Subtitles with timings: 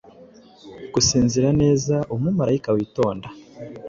[0.93, 3.27] Gusinzira neza Umumarayika witonda,